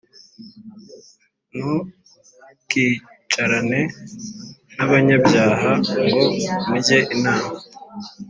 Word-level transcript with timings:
ntukicarane 1.55 3.81
n’abanyabyaha 4.75 5.69
ngo 5.79 6.01
mujye 6.69 6.99
inama 7.15 7.53